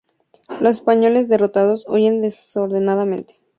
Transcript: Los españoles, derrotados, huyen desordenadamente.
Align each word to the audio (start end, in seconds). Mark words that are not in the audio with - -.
Los 0.61 0.77
españoles, 0.77 1.29
derrotados, 1.29 1.85
huyen 1.87 2.23
desordenadamente. 2.23 3.39